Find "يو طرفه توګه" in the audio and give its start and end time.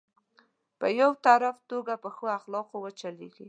0.99-1.93